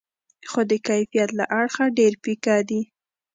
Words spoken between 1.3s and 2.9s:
له اړخه ډېر پیکه دي.